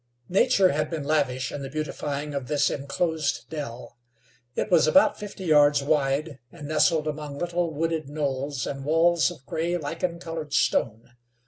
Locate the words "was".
4.71-4.87